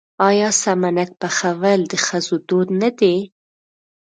[0.29, 3.15] آیا سمنک پخول د ښځو دود نه دی؟